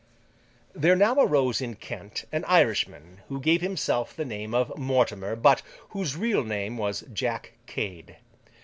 [0.73, 5.61] There now arose in Kent an Irishman, who gave himself the name of Mortimer, but
[5.89, 8.17] whose real name was Jack Cade.